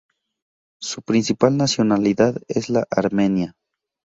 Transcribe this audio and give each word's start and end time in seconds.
Su 0.81 1.03
principal 1.03 1.57
nacionalidad 1.57 2.41
es 2.47 2.69
la 2.71 2.87
armenia. 2.89 3.53